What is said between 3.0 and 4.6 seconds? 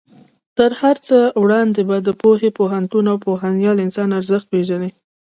او پوهیال انسان ارزښت